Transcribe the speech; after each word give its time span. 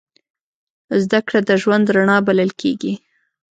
زدهکړه 1.03 1.39
د 1.45 1.51
ژوند 1.61 1.85
رڼا 1.95 2.17
بلل 2.27 2.51
کېږي. 2.61 2.93